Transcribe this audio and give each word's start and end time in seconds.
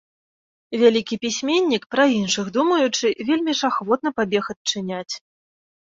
Вялікі 0.83 1.19
пісьменнік, 1.25 1.83
пра 1.97 2.03
іншых 2.21 2.51
думаючы, 2.57 3.07
вельмі 3.31 3.51
ж 3.63 3.71
ахвотна 3.73 4.09
пабег 4.19 4.43
адчыняць. 4.59 5.09